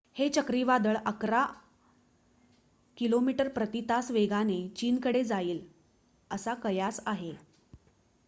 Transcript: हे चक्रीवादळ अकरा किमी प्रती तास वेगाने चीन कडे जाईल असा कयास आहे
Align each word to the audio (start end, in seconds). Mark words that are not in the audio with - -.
हे 0.15 0.27
चक्रीवादळ 0.29 0.95
अकरा 1.05 1.41
किमी 2.97 3.33
प्रती 3.49 3.81
तास 3.89 4.09
वेगाने 4.11 4.57
चीन 4.75 4.97
कडे 4.99 5.23
जाईल 5.23 5.61
असा 6.31 6.53
कयास 6.53 6.99
आहे 7.05 7.33